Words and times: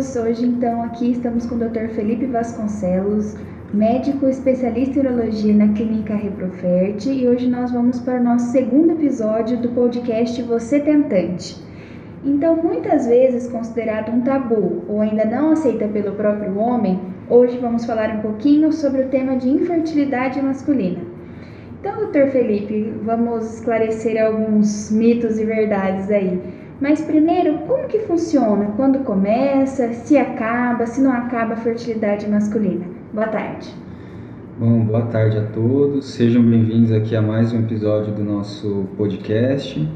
todos. 0.00 0.16
Hoje, 0.16 0.46
então, 0.46 0.82
aqui 0.82 1.12
estamos 1.12 1.46
com 1.46 1.56
o 1.56 1.58
Dr. 1.58 1.88
Felipe 1.94 2.24
Vasconcelos, 2.26 3.36
médico 3.72 4.28
especialista 4.28 4.98
em 4.98 5.02
urologia 5.02 5.54
na 5.54 5.68
clínica 5.74 6.14
Reprofert, 6.14 7.06
e 7.06 7.28
hoje 7.28 7.48
nós 7.48 7.70
vamos 7.70 8.00
para 8.00 8.18
o 8.18 8.24
nosso 8.24 8.50
segundo 8.50 8.92
episódio 8.92 9.58
do 9.58 9.68
podcast 9.68 10.42
Você 10.42 10.80
Tentante. 10.80 11.56
Então, 12.24 12.56
muitas 12.56 13.06
vezes 13.06 13.48
considerado 13.48 14.10
um 14.10 14.22
tabu 14.22 14.84
ou 14.88 15.00
ainda 15.00 15.24
não 15.24 15.52
aceita 15.52 15.86
pelo 15.88 16.12
próprio 16.12 16.58
homem, 16.58 16.98
hoje 17.28 17.58
vamos 17.58 17.84
falar 17.84 18.16
um 18.16 18.20
pouquinho 18.20 18.72
sobre 18.72 19.02
o 19.02 19.08
tema 19.08 19.36
de 19.36 19.48
infertilidade 19.48 20.40
masculina. 20.40 21.00
Então, 21.80 21.96
doutor 21.96 22.28
Felipe, 22.28 22.92
vamos 23.02 23.54
esclarecer 23.54 24.22
alguns 24.22 24.90
mitos 24.90 25.38
e 25.38 25.44
verdades 25.44 26.10
aí. 26.10 26.40
Mas 26.80 27.02
primeiro, 27.02 27.58
como 27.66 27.86
que 27.88 27.98
funciona? 27.98 28.72
Quando 28.74 29.00
começa? 29.00 29.92
Se 29.92 30.16
acaba? 30.16 30.86
Se 30.86 31.02
não 31.02 31.12
acaba 31.12 31.52
a 31.52 31.56
fertilidade 31.58 32.26
masculina? 32.26 32.86
Boa 33.12 33.26
tarde. 33.26 33.68
Bom, 34.58 34.86
boa 34.86 35.02
tarde 35.02 35.36
a 35.36 35.42
todos. 35.42 36.06
Sejam 36.06 36.42
bem-vindos 36.42 36.90
aqui 36.90 37.14
a 37.14 37.20
mais 37.20 37.52
um 37.52 37.58
episódio 37.58 38.14
do 38.14 38.24
nosso 38.24 38.86
podcast. 38.96 39.86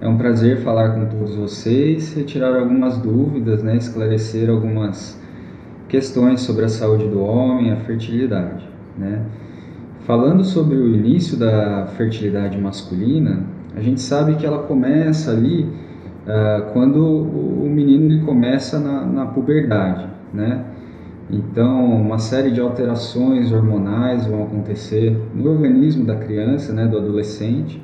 É 0.00 0.06
um 0.06 0.16
prazer 0.16 0.58
falar 0.58 0.90
com 0.90 1.06
todos 1.06 1.34
vocês, 1.34 2.14
retirar 2.14 2.56
algumas 2.56 2.96
dúvidas, 2.98 3.64
né, 3.64 3.76
esclarecer 3.76 4.48
algumas 4.48 5.20
questões 5.88 6.42
sobre 6.42 6.66
a 6.66 6.68
saúde 6.68 7.08
do 7.08 7.20
homem, 7.20 7.72
a 7.72 7.76
fertilidade, 7.78 8.64
né? 8.96 9.22
Falando 10.06 10.44
sobre 10.44 10.76
o 10.76 10.94
início 10.94 11.36
da 11.36 11.88
fertilidade 11.96 12.56
masculina, 12.56 13.42
a 13.74 13.80
gente 13.80 14.00
sabe 14.00 14.36
que 14.36 14.46
ela 14.46 14.62
começa 14.62 15.32
ali 15.32 15.87
uh, 16.28 16.72
quando 16.72 17.04
o 17.04 17.68
menino 17.68 18.24
começa 18.24 18.78
na, 18.78 19.04
na 19.06 19.26
puberdade, 19.26 20.06
né? 20.32 20.64
Então, 21.30 21.84
uma 22.00 22.18
série 22.18 22.50
de 22.50 22.60
alterações 22.60 23.52
hormonais 23.52 24.26
vão 24.26 24.44
acontecer 24.44 25.14
no 25.34 25.50
organismo 25.50 26.06
da 26.06 26.16
criança, 26.16 26.72
né, 26.72 26.86
do 26.86 26.96
adolescente, 26.96 27.82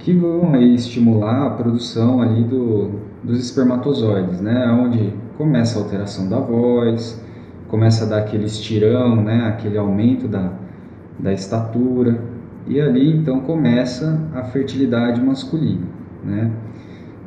que 0.00 0.12
vão 0.12 0.52
aí 0.52 0.74
estimular 0.74 1.46
a 1.46 1.50
produção 1.50 2.20
ali 2.20 2.42
do, 2.42 2.90
dos 3.22 3.38
espermatozoides, 3.38 4.40
né, 4.40 4.66
onde 4.72 5.14
começa 5.38 5.78
a 5.78 5.82
alteração 5.82 6.28
da 6.28 6.40
voz, 6.40 7.24
começa 7.68 8.04
a 8.04 8.08
dar 8.08 8.18
aquele 8.18 8.46
estirão, 8.46 9.22
né, 9.22 9.46
aquele 9.46 9.78
aumento 9.78 10.26
da, 10.26 10.52
da 11.20 11.32
estatura, 11.32 12.20
e 12.66 12.80
ali 12.80 13.16
então 13.16 13.40
começa 13.40 14.20
a 14.34 14.42
fertilidade 14.42 15.20
masculina, 15.20 15.86
né. 16.24 16.50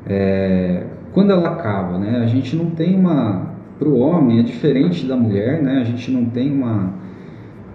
É, 0.07 0.83
quando 1.13 1.31
ela 1.31 1.49
acaba, 1.49 1.97
né, 1.97 2.21
a 2.23 2.27
gente 2.27 2.55
não 2.55 2.71
tem 2.71 2.99
uma. 2.99 3.55
Para 3.79 3.89
o 3.89 3.99
homem 3.99 4.39
é 4.39 4.43
diferente 4.43 5.05
da 5.05 5.17
mulher, 5.17 5.61
né, 5.61 5.79
a 5.81 5.83
gente 5.83 6.09
não 6.09 6.25
tem 6.25 6.53
uma, 6.53 6.93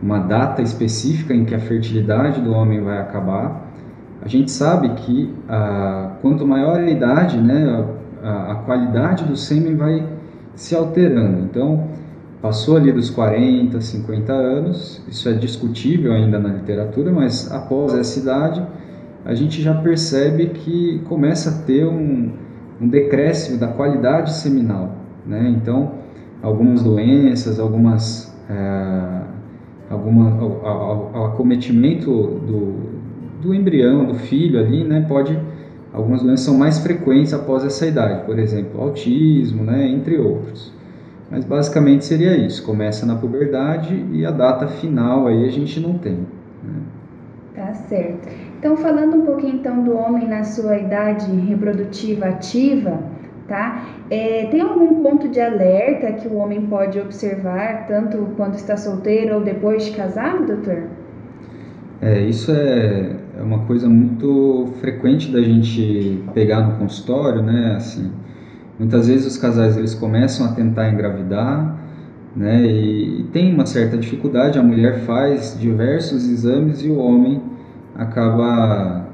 uma 0.00 0.18
data 0.18 0.62
específica 0.62 1.34
em 1.34 1.44
que 1.44 1.54
a 1.54 1.58
fertilidade 1.58 2.40
do 2.40 2.52
homem 2.52 2.80
vai 2.80 2.98
acabar. 2.98 3.68
A 4.22 4.28
gente 4.28 4.50
sabe 4.50 4.90
que 4.90 5.34
a, 5.48 6.12
quanto 6.22 6.46
maior 6.46 6.78
a 6.78 6.90
idade, 6.90 7.38
né, 7.38 7.84
a, 8.22 8.52
a 8.52 8.54
qualidade 8.56 9.24
do 9.24 9.36
sêmen 9.36 9.76
vai 9.76 10.06
se 10.54 10.74
alterando. 10.74 11.40
Então, 11.40 11.88
passou 12.40 12.76
ali 12.76 12.92
dos 12.92 13.10
40, 13.10 13.80
50 13.80 14.32
anos, 14.32 15.02
isso 15.08 15.28
é 15.28 15.32
discutível 15.32 16.12
ainda 16.12 16.38
na 16.38 16.50
literatura, 16.50 17.12
mas 17.12 17.50
após 17.52 17.94
essa 17.94 18.18
idade 18.18 18.62
a 19.24 19.34
gente 19.34 19.60
já 19.60 19.74
percebe 19.74 20.46
que 20.46 21.00
começa 21.08 21.50
a 21.50 21.62
ter 21.64 21.86
um, 21.86 22.32
um 22.80 22.88
decréscimo 22.88 23.58
da 23.58 23.68
qualidade 23.68 24.32
seminal. 24.32 24.97
Né? 25.26 25.54
Então, 25.56 25.92
algumas 26.42 26.82
doenças, 26.82 27.60
algumas, 27.60 28.34
é, 28.48 29.20
alguma, 29.91 30.42
o, 30.42 31.19
o, 31.19 31.25
acometimento 31.26 32.10
do, 32.10 32.75
do 33.42 33.54
embrião, 33.54 34.04
do 34.06 34.14
filho 34.14 34.58
ali, 34.58 34.84
né, 34.84 35.04
pode, 35.06 35.38
algumas 35.92 36.22
doenças 36.22 36.47
são 36.47 36.56
mais 36.56 36.78
frequentes 36.78 37.34
após 37.34 37.64
essa 37.64 37.87
idade, 37.87 38.25
por 38.25 38.38
exemplo, 38.38 38.81
autismo, 38.81 39.62
né, 39.62 39.87
entre 39.87 40.19
outros. 40.19 40.72
Mas 41.31 41.44
basicamente 41.44 42.04
seria 42.04 42.37
isso, 42.37 42.64
começa 42.64 43.06
na 43.06 43.14
puberdade 43.14 44.04
e 44.12 44.26
a 44.26 44.32
data 44.32 44.66
final 44.66 45.28
aí 45.28 45.44
a 45.44 45.50
gente 45.50 45.78
não 45.78 45.97
tem. 45.97 46.26
Né? 46.64 46.81
Tá 47.54 47.72
certo. 47.75 48.50
Então, 48.60 48.76
falando 48.76 49.16
um 49.16 49.25
pouquinho 49.25 49.54
então 49.54 49.82
do 49.82 49.97
homem 49.97 50.28
na 50.28 50.44
sua 50.44 50.76
idade 50.76 51.34
reprodutiva 51.34 52.26
ativa, 52.26 53.03
tá? 53.48 53.87
É, 54.10 54.48
tem 54.50 54.60
algum 54.60 55.03
ponto 55.03 55.31
de 55.31 55.41
alerta 55.41 56.12
que 56.12 56.28
o 56.28 56.34
homem 56.34 56.66
pode 56.66 57.00
observar, 57.00 57.87
tanto 57.88 58.19
quando 58.37 58.56
está 58.56 58.76
solteiro 58.76 59.37
ou 59.37 59.41
depois 59.41 59.87
de 59.87 59.93
casado, 59.93 60.47
doutor? 60.47 60.82
É, 62.03 62.20
isso 62.20 62.53
é, 62.53 63.16
é 63.38 63.43
uma 63.43 63.60
coisa 63.60 63.88
muito 63.88 64.69
frequente 64.78 65.32
da 65.32 65.41
gente 65.41 66.22
pegar 66.34 66.60
no 66.60 66.76
consultório, 66.76 67.41
né? 67.41 67.76
Assim, 67.78 68.12
muitas 68.78 69.09
vezes 69.09 69.26
os 69.26 69.38
casais 69.38 69.78
eles 69.78 69.94
começam 69.94 70.44
a 70.44 70.53
tentar 70.53 70.91
engravidar, 70.91 71.78
né? 72.37 72.60
E, 72.60 73.20
e 73.20 73.25
tem 73.32 73.54
uma 73.54 73.65
certa 73.65 73.97
dificuldade. 73.97 74.59
A 74.59 74.62
mulher 74.62 74.99
faz 75.06 75.59
diversos 75.59 76.28
exames 76.28 76.84
e 76.84 76.91
o 76.91 76.99
homem 76.99 77.49
acaba 77.94 79.06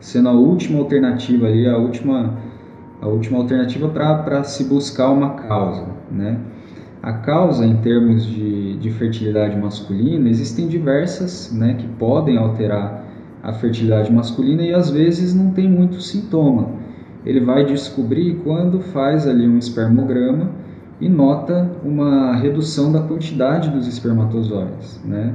sendo 0.00 0.28
a 0.28 0.32
última 0.32 0.78
alternativa 0.78 1.46
ali, 1.46 1.66
a 1.66 1.76
última, 1.78 2.34
a 3.00 3.08
última 3.08 3.38
alternativa 3.38 3.88
para 3.88 4.44
se 4.44 4.64
buscar 4.64 5.10
uma 5.10 5.30
causa, 5.30 5.86
né? 6.10 6.38
A 7.02 7.12
causa 7.12 7.66
em 7.66 7.76
termos 7.76 8.24
de, 8.24 8.78
de 8.78 8.90
fertilidade 8.90 9.56
masculina, 9.56 10.28
existem 10.28 10.66
diversas 10.66 11.52
né, 11.52 11.74
que 11.74 11.86
podem 11.86 12.38
alterar 12.38 13.04
a 13.42 13.52
fertilidade 13.52 14.10
masculina 14.10 14.62
e 14.62 14.72
às 14.72 14.90
vezes 14.90 15.34
não 15.34 15.50
tem 15.50 15.68
muito 15.68 16.00
sintoma. 16.00 16.68
Ele 17.26 17.40
vai 17.40 17.66
descobrir 17.66 18.40
quando 18.42 18.80
faz 18.80 19.26
ali 19.26 19.46
um 19.46 19.58
espermograma 19.58 20.50
e 20.98 21.06
nota 21.08 21.70
uma 21.84 22.36
redução 22.36 22.90
da 22.90 23.00
quantidade 23.00 23.68
dos 23.68 23.86
espermatozoides, 23.86 24.98
né? 25.04 25.34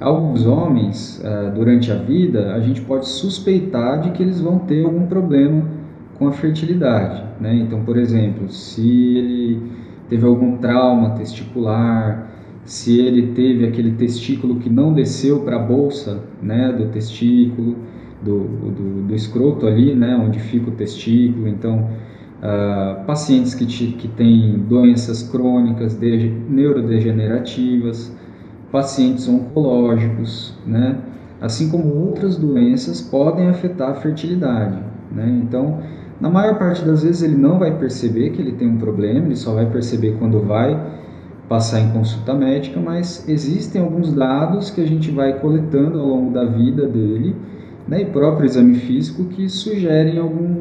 Alguns 0.00 0.46
homens, 0.46 1.22
uh, 1.22 1.54
durante 1.54 1.92
a 1.92 1.96
vida, 1.96 2.54
a 2.54 2.60
gente 2.60 2.80
pode 2.80 3.06
suspeitar 3.06 4.00
de 4.00 4.10
que 4.10 4.22
eles 4.22 4.40
vão 4.40 4.58
ter 4.60 4.84
algum 4.84 5.06
problema 5.06 5.62
com 6.18 6.26
a 6.26 6.32
fertilidade. 6.32 7.22
Né? 7.38 7.54
Então, 7.56 7.84
por 7.84 7.96
exemplo, 7.96 8.48
se 8.50 9.16
ele 9.16 9.62
teve 10.08 10.26
algum 10.26 10.56
trauma 10.56 11.10
testicular, 11.10 12.30
se 12.64 12.98
ele 13.00 13.28
teve 13.32 13.66
aquele 13.66 13.92
testículo 13.92 14.56
que 14.56 14.70
não 14.70 14.92
desceu 14.92 15.40
para 15.40 15.56
a 15.56 15.58
bolsa 15.58 16.22
né, 16.42 16.72
do 16.72 16.86
testículo, 16.86 17.76
do, 18.22 18.38
do, 18.38 19.02
do, 19.08 19.14
escroto 19.14 19.66
ali, 19.66 19.94
né, 19.94 20.14
onde 20.16 20.38
fica 20.38 20.68
o 20.68 20.72
testículo. 20.72 21.48
Então, 21.48 21.88
uh, 22.38 23.04
pacientes 23.06 23.54
que, 23.54 23.64
te, 23.64 23.86
que 23.86 24.08
têm 24.08 24.58
doenças 24.68 25.22
crônicas, 25.22 25.98
de, 25.98 26.28
neurodegenerativas, 26.48 28.14
pacientes 28.70 29.28
oncológicos, 29.28 30.54
né? 30.66 30.96
assim 31.40 31.70
como 31.70 31.88
outras 31.94 32.36
doenças 32.36 33.00
podem 33.00 33.48
afetar 33.48 33.90
a 33.90 33.94
fertilidade. 33.94 34.78
Né? 35.10 35.40
Então, 35.42 35.80
na 36.20 36.28
maior 36.28 36.58
parte 36.58 36.84
das 36.84 37.02
vezes 37.02 37.22
ele 37.22 37.36
não 37.36 37.58
vai 37.58 37.76
perceber 37.76 38.30
que 38.30 38.42
ele 38.42 38.52
tem 38.52 38.68
um 38.68 38.76
problema, 38.76 39.26
ele 39.26 39.36
só 39.36 39.54
vai 39.54 39.66
perceber 39.66 40.16
quando 40.18 40.40
vai 40.40 40.78
passar 41.48 41.80
em 41.80 41.90
consulta 41.90 42.32
médica, 42.34 42.78
mas 42.78 43.28
existem 43.28 43.82
alguns 43.82 44.12
dados 44.12 44.70
que 44.70 44.80
a 44.80 44.86
gente 44.86 45.10
vai 45.10 45.40
coletando 45.40 45.98
ao 45.98 46.06
longo 46.06 46.30
da 46.32 46.44
vida 46.44 46.86
dele, 46.86 47.34
né, 47.88 48.02
e 48.02 48.04
próprio 48.04 48.46
exame 48.46 48.74
físico 48.74 49.24
que 49.24 49.48
sugerem 49.48 50.18
algum, 50.18 50.60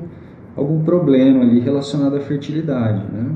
algum 0.55 0.83
problema 0.83 1.41
ali 1.41 1.59
relacionado 1.59 2.15
à 2.15 2.19
fertilidade, 2.21 3.03
né? 3.13 3.29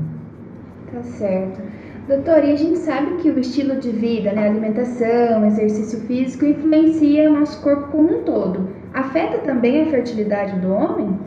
Tá 0.92 1.02
certo. 1.02 1.62
Doutor, 2.06 2.44
e 2.44 2.52
a 2.52 2.56
gente 2.56 2.76
sabe 2.80 3.16
que 3.22 3.30
o 3.30 3.38
estilo 3.38 3.80
de 3.80 3.88
vida, 3.88 4.30
né, 4.30 4.46
alimentação, 4.48 5.46
exercício 5.46 6.00
físico 6.00 6.44
influencia 6.44 7.30
o 7.30 7.40
nosso 7.40 7.62
corpo 7.62 7.88
como 7.92 8.18
um 8.18 8.22
todo. 8.24 8.68
Afeta 8.92 9.38
também 9.38 9.84
a 9.84 9.86
fertilidade 9.86 10.60
do 10.60 10.70
homem? 10.70 11.18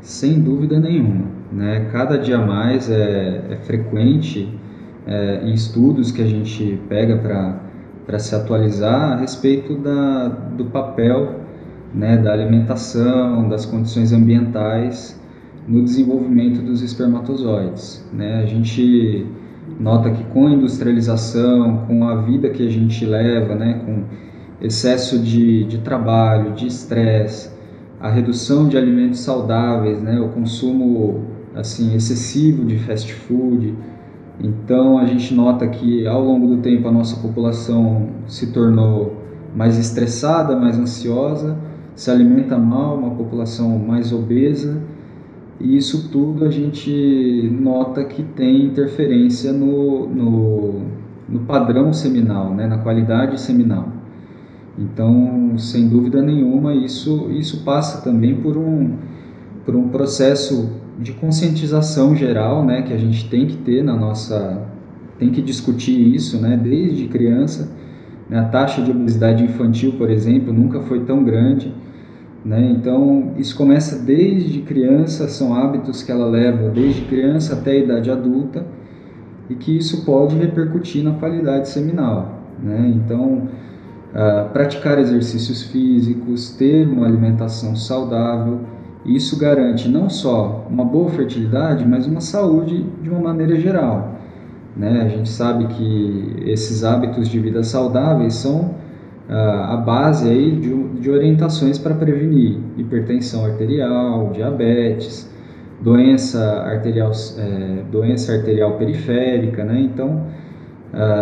Sem 0.00 0.40
dúvida 0.40 0.80
nenhuma. 0.80 1.26
Né? 1.52 1.90
Cada 1.92 2.16
dia 2.16 2.38
mais 2.38 2.88
é, 2.88 3.42
é 3.50 3.56
frequente 3.56 4.58
é, 5.06 5.42
em 5.44 5.52
estudos 5.52 6.10
que 6.10 6.22
a 6.22 6.26
gente 6.26 6.80
pega 6.88 7.18
para 8.06 8.18
se 8.18 8.34
atualizar 8.34 9.12
a 9.12 9.16
respeito 9.16 9.74
da, 9.74 10.28
do 10.28 10.64
papel 10.64 11.40
né, 11.92 12.16
da 12.16 12.32
alimentação, 12.32 13.50
das 13.50 13.66
condições 13.66 14.14
ambientais 14.14 15.20
no 15.68 15.82
desenvolvimento 15.84 16.62
dos 16.62 16.80
espermatozoides. 16.80 18.08
Né? 18.14 18.42
A 18.42 18.46
gente 18.46 19.26
nota 19.78 20.10
que 20.10 20.24
com 20.24 20.46
a 20.46 20.50
industrialização, 20.50 21.84
com 21.86 22.08
a 22.08 22.22
vida 22.22 22.48
que 22.50 22.66
a 22.66 22.70
gente 22.70 23.04
leva, 23.04 23.54
né, 23.54 23.80
com 23.84 24.04
excesso 24.60 25.18
de, 25.18 25.64
de 25.64 25.78
trabalho, 25.78 26.52
de 26.52 26.66
estresse, 26.66 27.50
a 28.00 28.10
redução 28.10 28.68
de 28.68 28.76
alimentos 28.76 29.20
saudáveis, 29.20 30.00
né, 30.00 30.20
o 30.20 30.28
consumo 30.28 31.24
assim 31.54 31.94
excessivo 31.94 32.64
de 32.64 32.78
fast 32.78 33.12
food, 33.12 33.74
Então 34.38 34.98
a 34.98 35.06
gente 35.06 35.34
nota 35.34 35.66
que 35.66 36.06
ao 36.06 36.22
longo 36.22 36.46
do 36.46 36.58
tempo 36.60 36.86
a 36.88 36.92
nossa 36.92 37.16
população 37.16 38.10
se 38.26 38.52
tornou 38.52 39.16
mais 39.54 39.78
estressada, 39.78 40.54
mais 40.54 40.78
ansiosa, 40.78 41.56
se 41.94 42.10
alimenta 42.10 42.58
mal, 42.58 42.98
uma 42.98 43.12
população 43.12 43.78
mais 43.78 44.12
obesa, 44.12 44.78
e 45.60 45.76
isso 45.76 46.10
tudo 46.10 46.44
a 46.44 46.50
gente 46.50 47.50
nota 47.60 48.04
que 48.04 48.22
tem 48.22 48.64
interferência 48.64 49.52
no, 49.52 50.06
no, 50.06 50.80
no 51.28 51.40
padrão 51.40 51.92
seminal, 51.92 52.54
né, 52.54 52.66
na 52.66 52.78
qualidade 52.78 53.40
seminal. 53.40 53.88
Então, 54.78 55.56
sem 55.56 55.88
dúvida 55.88 56.20
nenhuma, 56.20 56.74
isso, 56.74 57.30
isso 57.30 57.64
passa 57.64 58.02
também 58.02 58.34
por 58.36 58.58
um, 58.58 58.96
por 59.64 59.74
um 59.74 59.88
processo 59.88 60.70
de 60.98 61.12
conscientização 61.12 62.14
geral, 62.14 62.64
né, 62.64 62.82
que 62.82 62.92
a 62.92 62.98
gente 62.98 63.28
tem 63.30 63.46
que 63.46 63.56
ter 63.56 63.82
na 63.82 63.96
nossa, 63.96 64.66
tem 65.18 65.30
que 65.30 65.40
discutir 65.40 66.14
isso, 66.14 66.40
né, 66.40 66.60
desde 66.62 67.08
criança. 67.08 67.70
Né, 68.28 68.38
a 68.38 68.44
taxa 68.44 68.82
de 68.82 68.90
obesidade 68.90 69.42
infantil, 69.42 69.92
por 69.92 70.10
exemplo, 70.10 70.52
nunca 70.52 70.80
foi 70.82 71.04
tão 71.04 71.24
grande. 71.24 71.72
Né? 72.46 72.76
Então, 72.78 73.32
isso 73.36 73.56
começa 73.56 73.98
desde 74.04 74.60
criança, 74.60 75.26
são 75.26 75.52
hábitos 75.52 76.04
que 76.04 76.12
ela 76.12 76.26
leva 76.26 76.70
desde 76.70 77.00
criança 77.02 77.54
até 77.54 77.72
a 77.72 77.78
idade 77.78 78.08
adulta 78.08 78.64
e 79.50 79.56
que 79.56 79.76
isso 79.76 80.04
pode 80.04 80.36
repercutir 80.36 81.02
na 81.02 81.14
qualidade 81.14 81.68
seminal. 81.68 82.40
Né? 82.62 82.94
Então, 82.94 83.48
uh, 84.14 84.48
praticar 84.52 84.96
exercícios 85.00 85.64
físicos, 85.64 86.50
ter 86.50 86.86
uma 86.86 87.06
alimentação 87.06 87.74
saudável, 87.74 88.60
isso 89.04 89.36
garante 89.40 89.88
não 89.88 90.08
só 90.08 90.68
uma 90.70 90.84
boa 90.84 91.10
fertilidade, 91.10 91.84
mas 91.84 92.06
uma 92.06 92.20
saúde 92.20 92.86
de 93.02 93.10
uma 93.10 93.18
maneira 93.18 93.58
geral. 93.58 94.20
Né? 94.76 95.02
A 95.02 95.08
gente 95.08 95.28
sabe 95.28 95.66
que 95.66 96.44
esses 96.46 96.84
hábitos 96.84 97.28
de 97.28 97.40
vida 97.40 97.64
saudáveis 97.64 98.34
são 98.34 98.85
a 99.28 99.76
base 99.76 100.28
aí 100.28 100.52
de, 100.52 101.00
de 101.00 101.10
orientações 101.10 101.78
para 101.78 101.94
prevenir 101.94 102.58
hipertensão 102.76 103.44
arterial, 103.44 104.30
diabetes, 104.32 105.28
doença 105.80 106.62
arterial, 106.62 107.10
é, 107.38 107.82
doença 107.90 108.34
arterial 108.34 108.76
periférica, 108.76 109.64
né? 109.64 109.80
Então, 109.80 110.26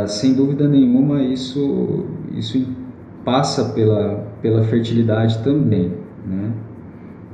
sem 0.06 0.34
dúvida 0.34 0.68
nenhuma, 0.68 1.22
isso, 1.22 2.04
isso 2.36 2.64
passa 3.24 3.72
pela, 3.72 4.24
pela 4.40 4.62
fertilidade 4.62 5.42
também, 5.42 5.92
né? 6.26 6.52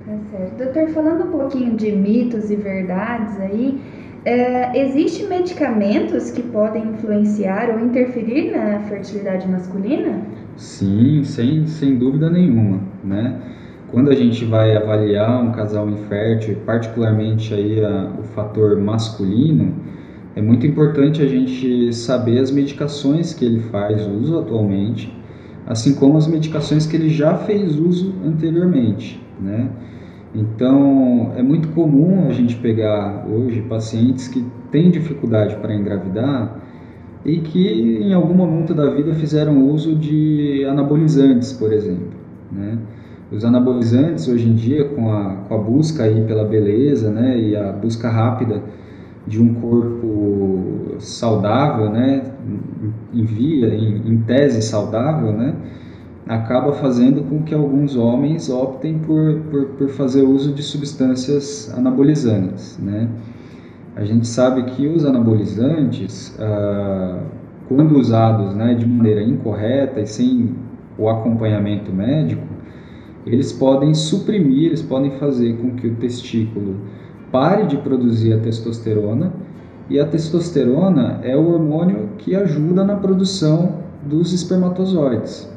Tá 0.06 0.16
certo. 0.30 0.56
Doutor, 0.56 0.88
falando 0.88 1.24
um 1.24 1.30
pouquinho 1.30 1.76
de 1.76 1.92
mitos 1.92 2.50
e 2.50 2.56
verdades 2.56 3.38
aí, 3.40 3.78
é, 4.24 4.78
Existem 4.78 5.28
medicamentos 5.28 6.30
que 6.30 6.42
podem 6.42 6.88
influenciar 6.88 7.70
ou 7.70 7.80
interferir 7.80 8.50
na 8.50 8.80
fertilidade 8.80 9.48
masculina? 9.48 10.20
Sim, 10.60 11.24
sem, 11.24 11.66
sem 11.66 11.96
dúvida 11.96 12.28
nenhuma, 12.28 12.80
né? 13.02 13.40
Quando 13.90 14.10
a 14.10 14.14
gente 14.14 14.44
vai 14.44 14.76
avaliar 14.76 15.42
um 15.42 15.52
casal 15.52 15.88
infértil, 15.88 16.58
particularmente 16.66 17.54
aí 17.54 17.82
a, 17.82 18.12
o 18.20 18.22
fator 18.22 18.78
masculino, 18.78 19.74
é 20.36 20.42
muito 20.42 20.66
importante 20.66 21.22
a 21.22 21.26
gente 21.26 21.94
saber 21.94 22.38
as 22.40 22.50
medicações 22.50 23.32
que 23.32 23.42
ele 23.42 23.60
faz 23.60 24.06
uso 24.06 24.38
atualmente, 24.38 25.10
assim 25.66 25.94
como 25.94 26.18
as 26.18 26.26
medicações 26.26 26.84
que 26.86 26.94
ele 26.94 27.08
já 27.08 27.38
fez 27.38 27.78
uso 27.78 28.12
anteriormente, 28.22 29.18
né? 29.40 29.70
Então, 30.34 31.32
é 31.38 31.42
muito 31.42 31.68
comum 31.68 32.28
a 32.28 32.32
gente 32.34 32.56
pegar 32.56 33.26
hoje 33.26 33.62
pacientes 33.62 34.28
que 34.28 34.44
têm 34.70 34.90
dificuldade 34.90 35.56
para 35.56 35.74
engravidar 35.74 36.60
e 37.24 37.38
que 37.38 37.68
em 38.02 38.14
algum 38.14 38.34
momento 38.34 38.74
da 38.74 38.88
vida 38.90 39.14
fizeram 39.14 39.68
uso 39.68 39.94
de 39.94 40.64
anabolizantes, 40.64 41.52
por 41.52 41.72
exemplo. 41.72 42.08
Né? 42.50 42.78
Os 43.30 43.44
anabolizantes 43.44 44.26
hoje 44.26 44.48
em 44.48 44.54
dia, 44.54 44.86
com 44.86 45.12
a, 45.12 45.36
com 45.48 45.54
a 45.54 45.58
busca 45.58 46.04
aí 46.04 46.22
pela 46.24 46.44
beleza 46.44 47.10
né, 47.10 47.38
e 47.38 47.56
a 47.56 47.72
busca 47.72 48.08
rápida 48.08 48.62
de 49.26 49.40
um 49.40 49.54
corpo 49.54 50.96
saudável, 50.98 51.90
né, 51.90 52.22
em 53.14 53.24
via, 53.24 53.68
em, 53.68 54.02
em 54.04 54.18
tese 54.22 54.62
saudável, 54.62 55.32
né, 55.32 55.54
acaba 56.26 56.72
fazendo 56.72 57.22
com 57.22 57.42
que 57.42 57.54
alguns 57.54 57.96
homens 57.96 58.48
optem 58.48 58.98
por, 58.98 59.40
por, 59.50 59.64
por 59.66 59.88
fazer 59.90 60.22
uso 60.22 60.52
de 60.52 60.62
substâncias 60.62 61.72
anabolizantes. 61.76 62.78
Né? 62.78 63.08
A 63.96 64.04
gente 64.04 64.26
sabe 64.26 64.62
que 64.64 64.86
os 64.86 65.04
anabolizantes, 65.04 66.36
ah, 66.40 67.20
quando 67.68 67.98
usados 67.98 68.54
né, 68.54 68.74
de 68.74 68.86
maneira 68.86 69.22
incorreta 69.22 70.00
e 70.00 70.06
sem 70.06 70.54
o 70.98 71.08
acompanhamento 71.08 71.92
médico, 71.92 72.46
eles 73.26 73.52
podem 73.52 73.94
suprimir, 73.94 74.66
eles 74.66 74.82
podem 74.82 75.12
fazer 75.12 75.56
com 75.58 75.72
que 75.72 75.86
o 75.86 75.96
testículo 75.96 76.76
pare 77.30 77.66
de 77.66 77.76
produzir 77.76 78.32
a 78.32 78.38
testosterona, 78.38 79.32
e 79.88 79.98
a 79.98 80.06
testosterona 80.06 81.20
é 81.22 81.36
o 81.36 81.52
hormônio 81.52 82.10
que 82.18 82.34
ajuda 82.34 82.84
na 82.84 82.96
produção 82.96 83.80
dos 84.04 84.32
espermatozoides. 84.32 85.50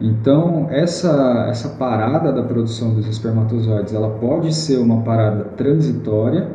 Então, 0.00 0.66
essa, 0.68 1.46
essa 1.48 1.68
parada 1.70 2.32
da 2.32 2.42
produção 2.42 2.92
dos 2.92 3.06
espermatozoides, 3.06 3.94
ela 3.94 4.10
pode 4.10 4.52
ser 4.52 4.78
uma 4.78 5.02
parada 5.02 5.44
transitória, 5.56 6.50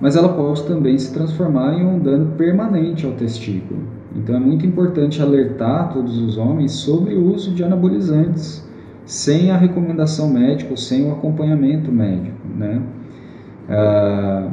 mas 0.00 0.16
ela 0.16 0.28
pode 0.28 0.64
também 0.64 0.96
se 0.98 1.12
transformar 1.12 1.74
em 1.74 1.84
um 1.84 1.98
dano 1.98 2.32
permanente 2.36 3.04
ao 3.04 3.12
testículo. 3.12 3.80
Então, 4.14 4.36
é 4.36 4.40
muito 4.40 4.64
importante 4.64 5.20
alertar 5.20 5.92
todos 5.92 6.18
os 6.18 6.36
homens 6.36 6.72
sobre 6.72 7.14
o 7.14 7.32
uso 7.32 7.52
de 7.52 7.62
anabolizantes, 7.62 8.66
sem 9.04 9.50
a 9.50 9.56
recomendação 9.56 10.30
médica 10.30 10.70
ou 10.70 10.76
sem 10.76 11.06
o 11.06 11.12
acompanhamento 11.12 11.90
médico, 11.90 12.46
né? 12.56 12.82
Ah, 13.68 14.50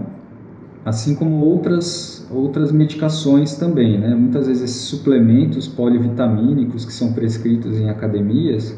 assim 0.85 1.15
como 1.15 1.43
outras, 1.43 2.27
outras 2.31 2.71
medicações 2.71 3.55
também. 3.55 3.97
Né? 3.97 4.13
Muitas 4.13 4.45
vezes 4.45 4.63
esses 4.63 4.81
suplementos 4.83 5.67
polivitamínicos 5.67 6.85
que 6.85 6.93
são 6.93 7.11
prescritos 7.11 7.79
em 7.79 7.89
academias, 7.89 8.77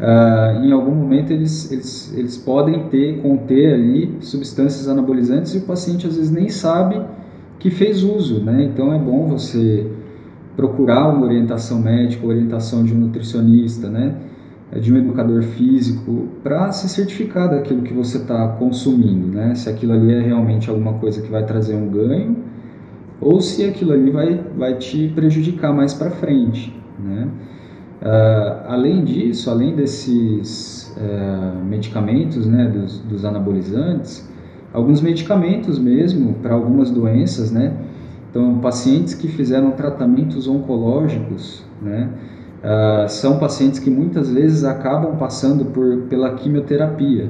uh, 0.00 0.64
em 0.64 0.72
algum 0.72 0.94
momento 0.94 1.32
eles, 1.32 1.70
eles, 1.70 2.12
eles 2.16 2.36
podem 2.36 2.88
ter, 2.88 3.20
conter 3.20 3.74
ali 3.74 4.16
substâncias 4.20 4.88
anabolizantes 4.88 5.54
e 5.54 5.58
o 5.58 5.62
paciente 5.62 6.06
às 6.06 6.16
vezes 6.16 6.30
nem 6.30 6.48
sabe 6.48 7.00
que 7.58 7.70
fez 7.70 8.02
uso. 8.02 8.40
Né? 8.42 8.64
Então 8.64 8.92
é 8.92 8.98
bom 8.98 9.28
você 9.28 9.86
procurar 10.56 11.08
uma 11.08 11.26
orientação 11.26 11.80
médica, 11.80 12.26
orientação 12.26 12.84
de 12.84 12.94
um 12.94 12.98
nutricionista, 12.98 13.88
né? 13.88 14.14
É 14.72 14.78
de 14.78 14.92
um 14.92 14.96
educador 14.98 15.42
físico 15.42 16.28
para 16.44 16.70
se 16.70 16.88
certificar 16.88 17.50
daquilo 17.50 17.82
que 17.82 17.92
você 17.92 18.18
está 18.18 18.46
consumindo, 18.48 19.26
né? 19.28 19.54
Se 19.54 19.68
aquilo 19.68 19.92
ali 19.92 20.12
é 20.12 20.20
realmente 20.20 20.70
alguma 20.70 20.94
coisa 20.94 21.22
que 21.22 21.30
vai 21.30 21.44
trazer 21.44 21.74
um 21.74 21.88
ganho 21.88 22.36
ou 23.20 23.40
se 23.40 23.64
aquilo 23.64 23.92
ali 23.92 24.10
vai, 24.10 24.40
vai 24.56 24.74
te 24.74 25.08
prejudicar 25.08 25.74
mais 25.74 25.92
para 25.92 26.10
frente, 26.10 26.74
né? 26.98 27.28
Uh, 28.00 28.64
além 28.66 29.04
disso, 29.04 29.50
além 29.50 29.76
desses 29.76 30.94
uh, 30.96 31.62
medicamentos, 31.62 32.46
né, 32.46 32.66
dos, 32.66 32.98
dos, 33.00 33.26
anabolizantes, 33.26 34.26
alguns 34.72 35.02
medicamentos 35.02 35.78
mesmo 35.78 36.32
para 36.34 36.54
algumas 36.54 36.90
doenças, 36.90 37.52
né? 37.52 37.74
Então, 38.30 38.58
pacientes 38.60 39.12
que 39.12 39.28
fizeram 39.28 39.72
tratamentos 39.72 40.48
oncológicos, 40.48 41.62
né? 41.82 42.08
Uh, 42.60 43.08
são 43.08 43.38
pacientes 43.38 43.78
que 43.78 43.90
muitas 43.90 44.30
vezes 44.30 44.64
acabam 44.64 45.16
passando 45.16 45.66
por, 45.66 46.02
pela 46.08 46.34
quimioterapia. 46.34 47.28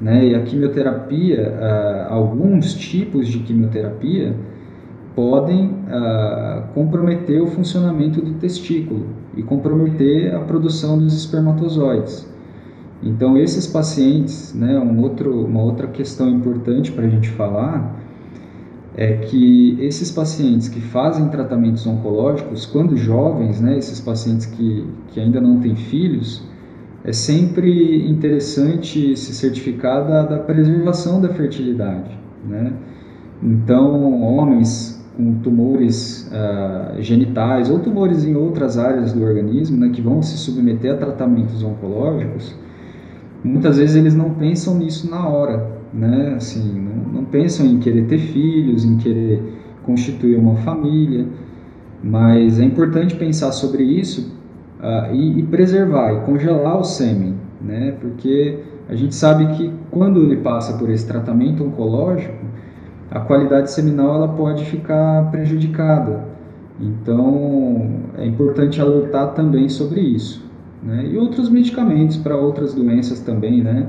Né? 0.00 0.28
E 0.28 0.34
a 0.34 0.42
quimioterapia, 0.42 1.52
uh, 1.52 2.12
alguns 2.12 2.74
tipos 2.74 3.28
de 3.28 3.40
quimioterapia 3.40 4.34
podem 5.14 5.66
uh, 5.66 6.62
comprometer 6.74 7.42
o 7.42 7.46
funcionamento 7.46 8.20
do 8.20 8.34
testículo 8.34 9.06
e 9.36 9.42
comprometer 9.42 10.34
a 10.34 10.40
produção 10.40 10.98
dos 10.98 11.14
espermatozoides. 11.14 12.28
Então, 13.02 13.36
esses 13.36 13.66
pacientes, 13.66 14.54
né, 14.54 14.78
um 14.78 15.00
outro, 15.00 15.46
uma 15.46 15.62
outra 15.62 15.86
questão 15.86 16.28
importante 16.28 16.92
para 16.92 17.06
a 17.06 17.08
gente 17.08 17.30
falar 17.30 17.98
é 18.96 19.16
que 19.16 19.78
esses 19.80 20.10
pacientes 20.10 20.68
que 20.68 20.80
fazem 20.80 21.28
tratamentos 21.28 21.86
oncológicos, 21.86 22.66
quando 22.66 22.96
jovens, 22.96 23.60
né, 23.60 23.78
esses 23.78 24.00
pacientes 24.00 24.46
que, 24.46 24.86
que 25.08 25.20
ainda 25.20 25.40
não 25.40 25.60
têm 25.60 25.74
filhos, 25.74 26.42
é 27.02 27.12
sempre 27.12 28.06
interessante 28.10 29.16
se 29.16 29.34
certificar 29.34 30.06
da, 30.06 30.22
da 30.24 30.38
preservação 30.38 31.20
da 31.20 31.30
fertilidade. 31.30 32.10
Né? 32.46 32.72
Então, 33.42 34.22
homens 34.22 34.99
com 35.16 35.34
tumores 35.40 36.30
uh, 36.32 37.02
genitais 37.02 37.68
ou 37.68 37.78
tumores 37.80 38.24
em 38.24 38.34
outras 38.36 38.78
áreas 38.78 39.12
do 39.12 39.22
organismo 39.22 39.76
né, 39.76 39.90
que 39.92 40.00
vão 40.00 40.22
se 40.22 40.36
submeter 40.38 40.94
a 40.94 40.96
tratamentos 40.96 41.62
oncológicos, 41.62 42.54
muitas 43.42 43.78
vezes 43.78 43.96
eles 43.96 44.14
não 44.14 44.30
pensam 44.30 44.76
nisso 44.76 45.10
na 45.10 45.28
hora, 45.28 45.70
né? 45.92 46.34
Assim, 46.36 46.80
não, 46.80 47.20
não 47.20 47.24
pensam 47.24 47.66
em 47.66 47.78
querer 47.78 48.06
ter 48.06 48.18
filhos, 48.18 48.84
em 48.84 48.96
querer 48.98 49.42
constituir 49.82 50.36
uma 50.36 50.56
família, 50.56 51.26
mas 52.02 52.60
é 52.60 52.64
importante 52.64 53.14
pensar 53.16 53.52
sobre 53.52 53.82
isso 53.82 54.32
uh, 54.80 55.14
e, 55.14 55.40
e, 55.40 55.42
preservar 55.44 56.12
e 56.12 56.20
congelar 56.20 56.78
o 56.78 56.84
sêmen, 56.84 57.34
né? 57.60 57.94
Porque 58.00 58.58
a 58.88 58.94
gente 58.94 59.14
sabe 59.14 59.46
que 59.56 59.72
quando 59.90 60.22
ele 60.22 60.36
passa 60.36 60.78
por 60.78 60.88
esse 60.90 61.06
tratamento 61.06 61.64
oncológico, 61.64 62.44
a 63.10 63.20
qualidade 63.20 63.70
seminal 63.70 64.14
ela 64.14 64.28
pode 64.28 64.64
ficar 64.66 65.30
prejudicada. 65.30 66.24
Então 66.80 68.00
é 68.16 68.24
importante 68.24 68.80
alertar 68.80 69.34
também 69.34 69.68
sobre 69.68 70.00
isso. 70.00 70.48
Né? 70.82 71.08
E 71.10 71.18
outros 71.18 71.48
medicamentos 71.50 72.16
para 72.16 72.36
outras 72.36 72.72
doenças 72.72 73.20
também, 73.20 73.62
né? 73.62 73.86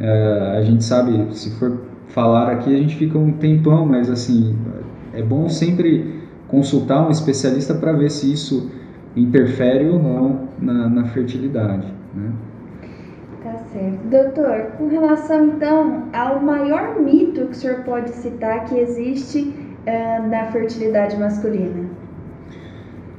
É, 0.00 0.56
a 0.58 0.62
gente 0.62 0.82
sabe, 0.82 1.34
se 1.34 1.50
for 1.58 1.80
falar 2.08 2.50
aqui, 2.50 2.74
a 2.74 2.78
gente 2.78 2.96
fica 2.96 3.18
um 3.18 3.32
tempão, 3.32 3.86
mas 3.86 4.10
assim, 4.10 4.56
é 5.12 5.22
bom 5.22 5.48
sempre 5.48 6.22
consultar 6.48 7.06
um 7.06 7.10
especialista 7.10 7.74
para 7.74 7.92
ver 7.92 8.10
se 8.10 8.32
isso 8.32 8.70
interfere 9.16 9.88
ou 9.88 10.02
não 10.02 10.48
na, 10.58 10.88
na 10.88 11.04
fertilidade. 11.06 11.86
Né? 12.14 12.32
Certo. 13.74 14.06
Doutor, 14.08 14.66
com 14.78 14.86
relação 14.86 15.46
então 15.46 16.04
ao 16.12 16.40
maior 16.40 17.00
mito 17.00 17.46
que 17.46 17.50
o 17.50 17.54
senhor 17.54 17.78
pode 17.78 18.10
citar 18.10 18.66
que 18.66 18.78
existe 18.78 19.40
uh, 19.40 20.28
na 20.28 20.44
fertilidade 20.52 21.16
masculina? 21.16 21.84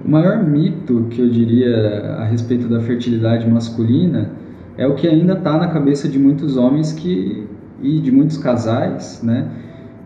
O 0.04 0.10
maior 0.10 0.42
mito 0.42 1.08
que 1.10 1.22
eu 1.22 1.30
diria 1.30 2.16
a 2.20 2.24
respeito 2.24 2.70
da 2.70 2.80
fertilidade 2.80 3.46
masculina 3.50 4.32
é 4.78 4.88
o 4.88 4.96
que 4.96 5.10
ainda 5.10 5.34
está 5.34 5.58
na 5.58 5.68
cabeça 5.68 6.08
de 6.08 6.18
muitos 6.18 6.56
homens 6.56 6.94
que, 6.94 7.46
e 7.82 8.00
de 8.00 8.12
muitos 8.12 8.38
casais, 8.38 9.22
né? 9.22 9.50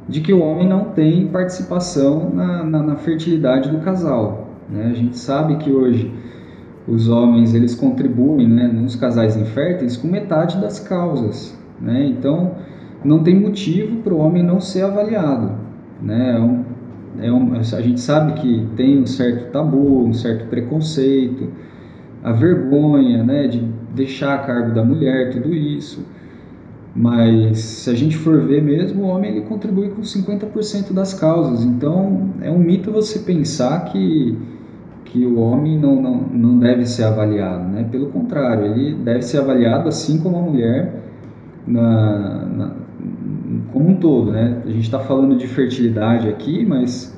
De 0.07 0.19
que 0.19 0.33
o 0.33 0.41
homem 0.41 0.67
não 0.67 0.85
tem 0.85 1.27
participação 1.27 2.31
na, 2.33 2.63
na, 2.63 2.81
na 2.81 2.95
fertilidade 2.95 3.69
do 3.69 3.77
casal. 3.79 4.49
Né? 4.67 4.89
A 4.91 4.95
gente 4.95 5.15
sabe 5.15 5.57
que 5.57 5.71
hoje 5.71 6.11
os 6.89 7.07
homens 7.07 7.53
eles 7.53 7.75
contribuem 7.75 8.47
né, 8.47 8.67
nos 8.67 8.95
casais 8.95 9.35
inférteis 9.37 9.95
com 9.95 10.07
metade 10.07 10.59
das 10.59 10.79
causas. 10.79 11.57
Né? 11.79 12.05
Então, 12.07 12.55
não 13.03 13.23
tem 13.23 13.39
motivo 13.39 13.97
para 13.97 14.13
o 14.13 14.17
homem 14.17 14.43
não 14.43 14.59
ser 14.59 14.83
avaliado. 14.83 15.51
Né? 16.01 16.35
É 16.35 16.39
um, 16.39 16.63
é 17.21 17.31
um, 17.31 17.53
a 17.53 17.81
gente 17.81 17.99
sabe 17.99 18.33
que 18.41 18.67
tem 18.75 18.99
um 19.01 19.05
certo 19.05 19.51
tabu, 19.51 20.05
um 20.05 20.13
certo 20.13 20.47
preconceito, 20.47 21.49
a 22.23 22.31
vergonha 22.31 23.23
né, 23.23 23.47
de 23.47 23.59
deixar 23.93 24.35
a 24.35 24.37
cargo 24.39 24.73
da 24.73 24.83
mulher, 24.83 25.31
tudo 25.31 25.53
isso. 25.53 26.05
Mas 26.95 27.59
se 27.59 27.89
a 27.89 27.93
gente 27.93 28.17
for 28.17 28.41
ver 28.41 28.61
mesmo, 28.61 29.03
o 29.03 29.07
homem 29.07 29.31
ele 29.31 29.41
contribui 29.41 29.89
com 29.89 30.01
50% 30.01 30.91
das 30.91 31.13
causas. 31.13 31.63
Então 31.63 32.31
é 32.41 32.49
um 32.49 32.59
mito 32.59 32.91
você 32.91 33.19
pensar 33.19 33.85
que, 33.85 34.37
que 35.09 35.25
o 35.25 35.39
homem 35.39 35.77
não, 35.77 36.01
não, 36.01 36.15
não 36.31 36.59
deve 36.59 36.85
ser 36.85 37.03
avaliado. 37.03 37.67
Né? 37.67 37.85
Pelo 37.91 38.07
contrário, 38.07 38.65
ele 38.65 38.93
deve 38.93 39.23
ser 39.23 39.39
avaliado 39.39 39.89
assim 39.89 40.19
como 40.19 40.37
a 40.37 40.41
mulher 40.41 40.93
na, 41.67 42.45
na 42.45 42.71
como 43.73 43.89
um 43.89 43.95
todo. 43.95 44.31
Né? 44.31 44.61
A 44.65 44.69
gente 44.69 44.83
está 44.83 44.99
falando 44.99 45.35
de 45.35 45.47
fertilidade 45.47 46.29
aqui, 46.29 46.65
mas 46.65 47.17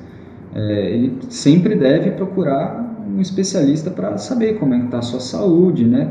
é, 0.54 0.90
ele 0.90 1.18
sempre 1.28 1.76
deve 1.76 2.12
procurar 2.12 2.96
um 3.06 3.20
especialista 3.20 3.90
para 3.90 4.16
saber 4.16 4.58
como 4.58 4.74
é 4.74 4.78
que 4.78 4.84
está 4.86 4.98
a 4.98 5.02
sua 5.02 5.20
saúde, 5.20 5.84
né? 5.84 6.10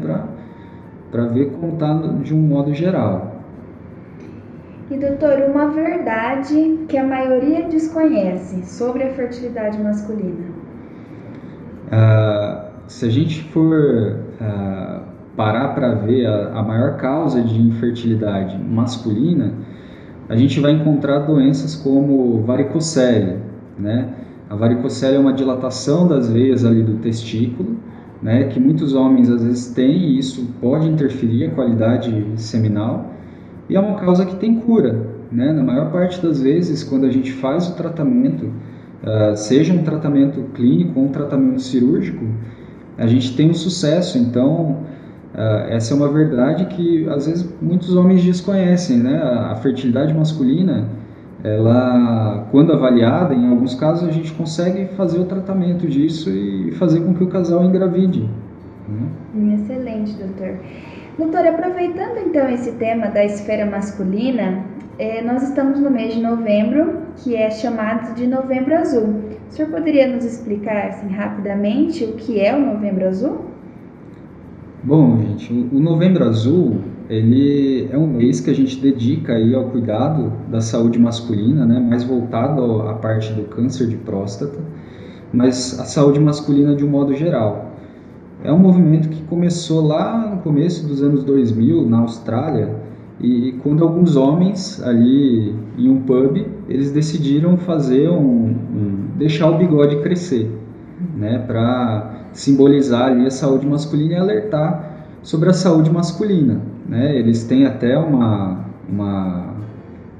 para 1.11 1.25
ver 1.25 1.51
como 1.51 1.73
está 1.73 1.93
de 2.23 2.33
um 2.33 2.41
modo 2.41 2.73
geral. 2.73 3.41
E 4.91 4.97
doutor, 4.97 5.49
uma 5.49 5.69
verdade 5.69 6.79
que 6.87 6.97
a 6.97 7.07
maioria 7.07 7.67
desconhece 7.67 8.65
sobre 8.65 9.03
a 9.03 9.13
fertilidade 9.13 9.81
masculina? 9.81 10.60
Ah, 11.91 12.69
se 12.87 13.05
a 13.05 13.09
gente 13.09 13.43
for 13.43 14.15
ah, 14.39 15.01
parar 15.35 15.69
para 15.75 15.93
ver 15.95 16.25
a, 16.25 16.59
a 16.59 16.63
maior 16.63 16.97
causa 16.97 17.41
de 17.41 17.61
infertilidade 17.61 18.57
masculina, 18.57 19.53
a 20.29 20.35
gente 20.35 20.59
vai 20.59 20.71
encontrar 20.71 21.19
doenças 21.19 21.75
como 21.75 22.41
varicocele, 22.43 23.39
né? 23.77 24.13
A 24.49 24.55
varicocele 24.55 25.17
é 25.17 25.19
uma 25.19 25.33
dilatação 25.33 26.07
das 26.07 26.29
veias 26.29 26.65
ali 26.65 26.83
do 26.83 26.95
testículo, 26.95 27.77
né, 28.21 28.45
que 28.45 28.59
muitos 28.59 28.93
homens 28.93 29.29
às 29.29 29.43
vezes 29.43 29.73
têm 29.73 29.97
e 29.97 30.19
isso 30.19 30.47
pode 30.61 30.87
interferir 30.87 31.45
a 31.45 31.51
qualidade 31.51 32.25
seminal 32.35 33.11
e 33.69 33.75
é 33.75 33.79
uma 33.79 33.95
causa 33.95 34.25
que 34.25 34.35
tem 34.35 34.59
cura. 34.59 35.07
Né? 35.31 35.51
Na 35.53 35.63
maior 35.63 35.91
parte 35.91 36.21
das 36.21 36.41
vezes, 36.41 36.83
quando 36.83 37.05
a 37.05 37.09
gente 37.09 37.31
faz 37.31 37.69
o 37.69 37.75
tratamento, 37.75 38.51
uh, 39.03 39.35
seja 39.35 39.73
um 39.73 39.83
tratamento 39.83 40.41
clínico 40.53 40.99
ou 40.99 41.05
um 41.05 41.09
tratamento 41.09 41.61
cirúrgico, 41.61 42.25
a 42.97 43.07
gente 43.07 43.35
tem 43.35 43.49
um 43.49 43.53
sucesso. 43.53 44.17
Então, 44.17 44.77
uh, 45.33 45.69
essa 45.69 45.93
é 45.93 45.97
uma 45.97 46.09
verdade 46.09 46.65
que 46.65 47.07
às 47.09 47.27
vezes 47.27 47.49
muitos 47.61 47.95
homens 47.95 48.23
desconhecem. 48.23 48.97
Né? 48.97 49.17
A 49.17 49.55
fertilidade 49.55 50.13
masculina, 50.13 50.87
ela, 51.43 52.47
quando 52.51 52.71
avaliada, 52.73 53.33
em 53.33 53.49
alguns 53.49 53.73
casos 53.75 54.07
a 54.07 54.11
gente 54.11 54.31
consegue 54.33 54.85
fazer 54.95 55.19
o 55.19 55.25
tratamento 55.25 55.87
disso 55.87 56.29
e 56.29 56.71
fazer 56.73 57.01
com 57.01 57.13
que 57.13 57.23
o 57.23 57.27
casal 57.27 57.63
engravide. 57.63 58.29
Né? 58.87 59.55
Excelente, 59.55 60.13
doutor. 60.13 60.57
Doutor, 61.17 61.45
aproveitando 61.45 62.17
então 62.25 62.49
esse 62.49 62.71
tema 62.73 63.07
da 63.07 63.23
esfera 63.23 63.69
masculina, 63.69 64.63
eh, 64.97 65.21
nós 65.21 65.43
estamos 65.43 65.79
no 65.79 65.89
mês 65.89 66.13
de 66.13 66.21
novembro, 66.21 67.00
que 67.17 67.35
é 67.35 67.49
chamado 67.49 68.15
de 68.15 68.27
Novembro 68.27 68.75
Azul. 68.75 69.21
O 69.49 69.53
senhor 69.53 69.69
poderia 69.69 70.07
nos 70.07 70.23
explicar 70.23 70.87
assim 70.87 71.07
rapidamente 71.07 72.03
o 72.03 72.13
que 72.13 72.39
é 72.39 72.55
o 72.55 72.73
Novembro 72.73 73.07
Azul? 73.07 73.45
Bom, 74.83 75.17
gente, 75.17 75.69
o 75.71 75.79
Novembro 75.79 76.23
Azul 76.23 76.77
ele 77.09 77.89
é 77.91 77.97
um 77.97 78.07
mês 78.07 78.39
que 78.39 78.49
a 78.49 78.53
gente 78.53 78.79
dedica 78.79 79.33
aí 79.33 79.53
ao 79.53 79.65
cuidado 79.65 80.31
da 80.49 80.61
saúde 80.61 80.97
masculina, 80.97 81.65
né, 81.65 81.79
mais 81.79 82.03
voltado 82.03 82.83
à 82.83 82.93
parte 82.93 83.33
do 83.33 83.43
câncer 83.43 83.87
de 83.87 83.97
próstata, 83.97 84.57
mas 85.33 85.77
a 85.79 85.83
saúde 85.83 86.19
masculina 86.19 86.73
de 86.73 86.85
um 86.85 86.89
modo 86.89 87.13
geral. 87.13 87.71
É 88.43 88.51
um 88.51 88.57
movimento 88.57 89.09
que 89.09 89.21
começou 89.23 89.85
lá 89.85 90.31
no 90.33 90.41
começo 90.41 90.87
dos 90.87 91.03
anos 91.03 91.23
2000 91.23 91.87
na 91.87 91.99
Austrália 91.99 92.80
e 93.19 93.53
quando 93.63 93.83
alguns 93.83 94.15
homens 94.15 94.81
ali 94.81 95.55
em 95.77 95.89
um 95.89 96.01
pub 96.01 96.45
eles 96.67 96.91
decidiram 96.91 97.57
fazer 97.57 98.09
um, 98.09 98.47
um 98.47 99.07
deixar 99.17 99.49
o 99.49 99.57
bigode 99.57 99.97
crescer, 99.97 100.49
né, 101.15 101.39
para 101.39 102.21
simbolizar 102.33 103.11
ali 103.11 103.25
a 103.25 103.31
saúde 103.31 103.67
masculina 103.67 104.13
e 104.13 104.17
alertar 104.17 104.91
sobre 105.21 105.49
a 105.49 105.53
saúde 105.53 105.91
masculina. 105.91 106.61
Né? 106.87 107.15
Eles 107.15 107.43
têm 107.43 107.65
até 107.65 107.97
uma, 107.97 108.65
uma, 108.89 109.53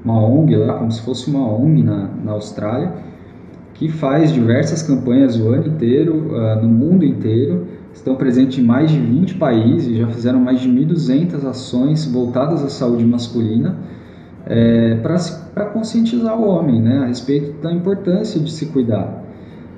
uma 0.04 0.26
ONG 0.26 0.56
lá, 0.56 0.74
como 0.74 0.90
se 0.90 1.02
fosse 1.02 1.28
uma 1.28 1.46
ONG 1.46 1.82
na, 1.82 2.08
na 2.24 2.32
Austrália, 2.32 2.92
que 3.74 3.88
faz 3.88 4.32
diversas 4.32 4.82
campanhas 4.82 5.38
o 5.38 5.48
ano 5.48 5.66
inteiro, 5.66 6.14
uh, 6.14 6.62
no 6.62 6.68
mundo 6.68 7.04
inteiro. 7.04 7.66
Estão 7.92 8.16
presentes 8.16 8.58
em 8.58 8.62
mais 8.62 8.90
de 8.90 8.98
20 8.98 9.34
países, 9.34 9.96
já 9.96 10.06
fizeram 10.08 10.40
mais 10.40 10.60
de 10.60 10.68
1.200 10.68 11.46
ações 11.46 12.04
voltadas 12.06 12.62
à 12.64 12.68
saúde 12.68 13.04
masculina 13.04 13.76
é, 14.46 14.96
para 15.54 15.66
conscientizar 15.66 16.38
o 16.38 16.48
homem 16.48 16.80
né, 16.80 16.98
a 16.98 17.06
respeito 17.06 17.60
da 17.62 17.72
importância 17.72 18.40
de 18.40 18.50
se 18.50 18.66
cuidar. 18.66 19.22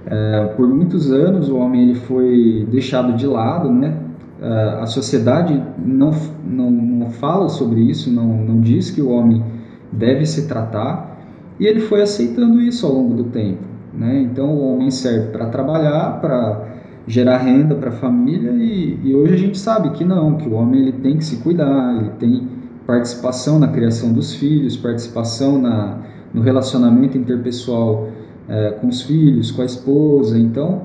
É, 0.06 0.52
por 0.56 0.68
muitos 0.68 1.10
anos 1.10 1.48
o 1.48 1.56
homem 1.56 1.82
ele 1.82 1.94
foi 1.94 2.66
deixado 2.70 3.14
de 3.14 3.26
lado, 3.26 3.70
né? 3.70 3.98
Uh, 4.40 4.82
a 4.82 4.86
sociedade 4.86 5.62
não, 5.78 6.10
não, 6.44 6.70
não, 6.70 7.08
fala 7.08 7.48
sobre 7.48 7.80
isso, 7.80 8.12
não, 8.12 8.26
não 8.26 8.60
diz 8.60 8.90
que 8.90 9.00
o 9.00 9.08
homem 9.08 9.42
deve 9.90 10.26
se 10.26 10.48
tratar, 10.48 11.18
e 11.58 11.66
ele 11.66 11.80
foi 11.80 12.02
aceitando 12.02 12.60
isso 12.60 12.84
ao 12.84 12.92
longo 12.92 13.14
do 13.14 13.24
tempo. 13.24 13.62
Né? 13.94 14.20
Então, 14.22 14.50
o 14.50 14.74
homem 14.74 14.90
serve 14.90 15.28
para 15.28 15.46
trabalhar, 15.46 16.20
para 16.20 16.73
gerar 17.06 17.38
renda 17.38 17.74
para 17.74 17.90
a 17.90 17.92
família, 17.92 18.50
e, 18.52 18.98
e, 19.04 19.14
hoje 19.14 19.34
a 19.34 19.36
gente 19.36 19.58
sabe 19.58 19.90
que 19.90 20.04
não, 20.04 20.36
que 20.36 20.48
o 20.48 20.54
homem 20.54 20.80
ele 20.80 20.92
tem 20.92 21.18
que 21.18 21.24
se 21.24 21.36
cuidar, 21.36 21.96
ele 21.96 22.10
tem 22.18 22.48
participação 22.86 23.58
na 23.58 23.68
criação 23.68 24.12
dos 24.12 24.34
filhos, 24.34 24.76
participação 24.76 25.60
na, 25.60 25.98
no 26.32 26.42
relacionamento 26.42 27.16
interpessoal 27.16 28.08
é, 28.48 28.70
com 28.72 28.88
os 28.88 29.02
filhos, 29.02 29.50
com 29.50 29.62
a 29.62 29.64
esposa. 29.64 30.38
Então, 30.38 30.82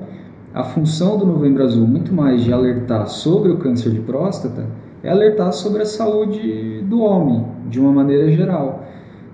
a 0.52 0.64
função 0.64 1.18
do 1.18 1.26
Novembro 1.26 1.62
Azul, 1.62 1.86
muito 1.86 2.12
mais 2.12 2.42
de 2.42 2.52
alertar 2.52 3.06
sobre 3.06 3.50
o 3.50 3.58
câncer 3.58 3.90
de 3.90 4.00
próstata, 4.00 4.66
é 5.02 5.10
alertar 5.10 5.52
sobre 5.52 5.82
a 5.82 5.86
saúde 5.86 6.82
do 6.88 7.00
homem, 7.00 7.46
de 7.68 7.80
uma 7.80 7.92
maneira 7.92 8.30
geral. 8.30 8.84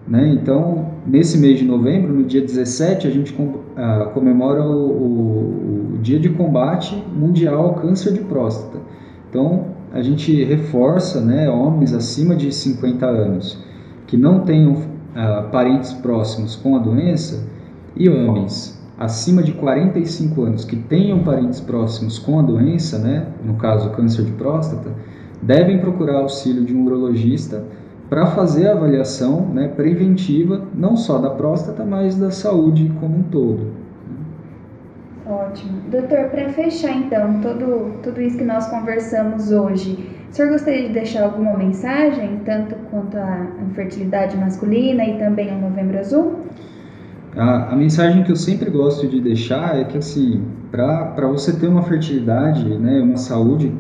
Né? 0.07 0.29
Então, 0.29 0.93
nesse 1.07 1.37
mês 1.37 1.59
de 1.59 1.65
novembro, 1.65 2.13
no 2.13 2.25
dia 2.25 2.41
17, 2.41 3.09
a 3.09 3.11
gente 3.11 3.35
uh, 3.35 4.11
comemora 4.15 4.63
o, 4.63 4.87
o, 4.87 5.95
o, 5.95 5.99
Dia 5.99 6.21
de 6.21 6.29
Combate 6.29 6.95
Mundial 7.13 7.65
ao 7.65 7.75
Câncer 7.75 8.13
de 8.13 8.21
Próstata. 8.21 8.79
Então, 9.29 9.67
a 9.93 10.01
gente 10.01 10.45
reforça 10.45 11.21
né, 11.21 11.51
homens 11.51 11.93
acima 11.93 12.37
de 12.37 12.53
50 12.53 13.05
anos 13.07 13.59
que 14.07 14.17
não 14.17 14.41
tenham 14.41 14.75
uh, 14.75 15.51
parentes 15.51 15.93
próximos 15.95 16.55
com 16.55 16.77
a 16.77 16.79
doença, 16.79 17.45
E 17.97 18.09
homens 18.09 18.77
acima 18.99 19.43
de 19.43 19.53
45 19.53 20.43
anos 20.43 20.65
que 20.65 20.77
tenham 20.77 21.23
parentes 21.23 21.61
próximos 21.61 22.19
com 22.19 22.39
a 22.39 22.43
doença, 22.43 22.99
né, 22.99 23.27
no 23.45 23.55
caso 23.55 23.91
câncer 23.91 24.25
de 24.25 24.33
próstata, 24.33 24.91
devem 25.43 25.79
procurar 25.79 26.19
auxílio 26.19 26.65
de 26.65 26.75
um 26.75 26.87
urologista 26.87 27.65
para 28.09 28.27
fazer 28.27 28.69
a 28.69 28.73
avaliação 28.73 29.41
né, 29.49 29.69
preventiva, 29.69 30.63
não 30.75 30.97
só 30.97 31.19
da 31.19 31.31
próstata, 31.31 31.85
mas 31.85 32.17
da 32.17 32.31
saúde 32.31 32.93
como 33.01 33.19
um 33.19 33.23
todo. 33.25 33.87
Ótimo. 35.27 35.81
Doutor, 35.91 36.29
para 36.31 36.49
fechar 36.51 36.97
então 36.97 37.41
todo, 37.41 38.01
tudo 38.03 38.21
isso 38.21 38.39
que 38.39 38.45
nós 38.45 38.69
conversamos 38.69 39.51
hoje, 39.51 40.09
o 40.31 40.35
senhor 40.35 40.53
gostaria 40.53 40.87
de 40.87 40.95
deixar 40.95 41.25
alguma 41.25 41.57
mensagem, 41.57 42.41
tanto 42.45 42.77
quanto 42.91 43.17
à 43.17 43.47
infertilidade 43.69 44.37
masculina 44.37 45.05
e 45.05 45.19
também 45.19 45.51
ao 45.51 45.59
Novembro 45.59 45.99
Azul? 45.99 46.37
A, 47.37 47.73
a 47.73 47.77
mensagem 47.77 48.23
que 48.23 48.31
eu 48.31 48.37
sempre 48.37 48.71
gosto 48.71 49.09
de 49.09 49.21
deixar 49.21 49.81
é 49.81 49.85
que, 49.85 49.99
assim, 49.99 50.45
para 50.71 51.27
você 51.27 51.53
ter 51.59 51.67
uma 51.67 51.83
fertilidade, 51.83 52.65
né, 52.79 53.01
uma 53.01 53.17
saúde 53.17 53.73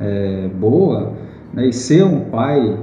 é, 0.00 0.48
boa, 0.58 1.12
né, 1.54 1.66
e 1.66 1.72
ser 1.72 2.04
um 2.04 2.20
pai 2.30 2.78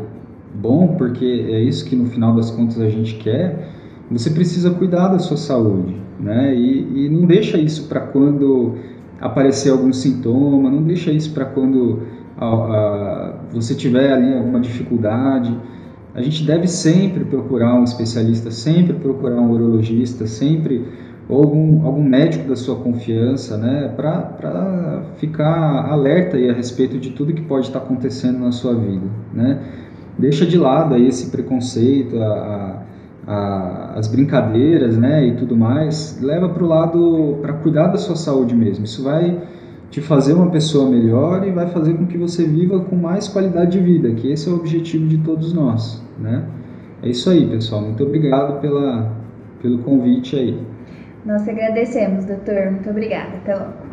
bom, 0.62 0.96
porque 0.98 1.26
é 1.50 1.62
isso 1.62 1.86
que 1.86 1.96
no 1.96 2.06
final 2.06 2.36
das 2.36 2.52
contas 2.52 2.80
a 2.80 2.90
gente 2.90 3.16
quer, 3.16 3.70
você 4.10 4.30
precisa 4.30 4.72
cuidar 4.72 5.10
da 5.10 5.20
sua 5.20 5.38
saúde, 5.38 5.96
né? 6.20 6.56
E, 6.56 7.06
e 7.06 7.10
não 7.10 7.26
deixa 7.26 7.58
isso 7.58 7.88
para 7.88 8.00
quando 8.00 8.76
aparecer 9.20 9.72
algum 9.72 9.92
sintoma, 9.92 10.70
não 10.70 10.84
deixa 10.84 11.12
isso 11.12 11.34
para 11.34 11.46
quando 11.46 12.04
a, 12.38 12.46
a, 12.46 13.34
você 13.52 13.76
tiver 13.76 14.14
ali 14.14 14.34
alguma 14.34 14.60
dificuldade. 14.60 15.56
A 16.14 16.22
gente 16.22 16.44
deve 16.44 16.68
sempre 16.68 17.26
procurar 17.26 17.76
um 17.76 17.84
especialista, 17.84 18.50
sempre 18.50 18.94
procurar 18.94 19.40
um 19.40 19.52
urologista, 19.52 20.26
sempre 20.26 20.86
ou 21.30 21.44
algum, 21.44 21.86
algum 21.86 22.04
médico 22.04 22.48
da 22.48 22.56
sua 22.56 22.78
confiança, 22.78 23.58
né, 23.58 23.92
para 23.96 25.04
ficar 25.18 25.92
alerta 25.92 26.38
aí 26.38 26.50
a 26.50 26.54
respeito 26.54 26.98
de 26.98 27.12
tudo 27.12 27.34
que 27.34 27.42
pode 27.42 27.68
estar 27.68 27.80
acontecendo 27.80 28.40
na 28.40 28.52
sua 28.52 28.74
vida, 28.74 29.06
né. 29.34 29.60
Deixa 30.18 30.46
de 30.46 30.58
lado 30.58 30.96
aí 30.96 31.08
esse 31.08 31.30
preconceito, 31.30 32.18
a, 32.20 32.84
a, 33.28 33.94
as 33.96 34.08
brincadeiras, 34.08 34.98
né, 34.98 35.28
e 35.28 35.36
tudo 35.36 35.56
mais. 35.56 36.20
Leva 36.22 36.50
para 36.50 36.64
o 36.64 36.68
lado 36.68 37.38
para 37.42 37.54
cuidar 37.54 37.88
da 37.88 37.98
sua 37.98 38.16
saúde 38.16 38.56
mesmo. 38.56 38.86
Isso 38.86 39.04
vai 39.04 39.38
te 39.90 40.02
fazer 40.02 40.34
uma 40.34 40.50
pessoa 40.50 40.90
melhor 40.90 41.48
e 41.48 41.52
vai 41.52 41.68
fazer 41.68 41.94
com 41.94 42.06
que 42.06 42.18
você 42.18 42.46
viva 42.46 42.80
com 42.80 42.96
mais 42.96 43.28
qualidade 43.28 43.72
de 43.72 43.80
vida, 43.80 44.12
que 44.12 44.32
esse 44.32 44.50
é 44.50 44.52
o 44.52 44.56
objetivo 44.56 45.08
de 45.08 45.18
todos 45.20 45.54
nós, 45.54 46.04
né? 46.20 46.44
É 47.02 47.10
isso 47.10 47.30
aí, 47.30 47.48
pessoal. 47.48 47.82
Muito 47.82 48.04
obrigado 48.04 48.60
pela, 48.60 49.16
pelo 49.62 49.78
convite 49.80 50.36
aí. 50.36 50.60
Nós 51.26 51.48
agradecemos, 51.48 52.26
doutor. 52.26 52.72
Muito 52.72 52.90
obrigada. 52.90 53.38
Até 53.38 53.56
logo. 53.56 53.87